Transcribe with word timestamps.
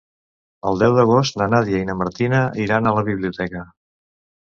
El 0.69 0.81
deu 0.83 0.95
d'agost 0.99 1.37
na 1.43 1.49
Nàdia 1.55 1.83
i 1.83 1.89
na 1.91 1.99
Martina 2.01 2.43
iran 2.67 2.89
a 2.93 2.97
la 2.99 3.09
biblioteca. 3.15 3.67